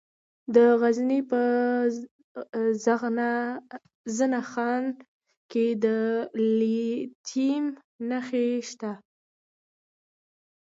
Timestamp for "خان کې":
4.51-5.65